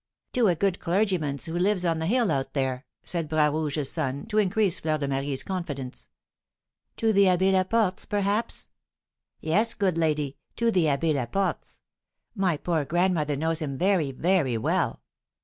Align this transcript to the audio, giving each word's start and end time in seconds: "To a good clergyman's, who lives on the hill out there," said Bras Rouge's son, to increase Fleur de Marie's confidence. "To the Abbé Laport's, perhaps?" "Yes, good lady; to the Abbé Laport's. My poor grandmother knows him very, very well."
"To 0.33 0.47
a 0.47 0.55
good 0.55 0.79
clergyman's, 0.79 1.45
who 1.45 1.53
lives 1.53 1.85
on 1.85 1.99
the 1.99 2.07
hill 2.07 2.31
out 2.31 2.55
there," 2.55 2.87
said 3.03 3.29
Bras 3.29 3.53
Rouge's 3.53 3.91
son, 3.91 4.25
to 4.29 4.39
increase 4.39 4.79
Fleur 4.79 4.97
de 4.97 5.07
Marie's 5.07 5.43
confidence. 5.43 6.09
"To 6.97 7.13
the 7.13 7.25
Abbé 7.25 7.51
Laport's, 7.51 8.05
perhaps?" 8.05 8.69
"Yes, 9.41 9.75
good 9.75 9.99
lady; 9.99 10.37
to 10.55 10.71
the 10.71 10.85
Abbé 10.85 11.13
Laport's. 11.13 11.81
My 12.33 12.57
poor 12.57 12.83
grandmother 12.83 13.35
knows 13.35 13.59
him 13.59 13.77
very, 13.77 14.11
very 14.11 14.57
well." 14.57 15.03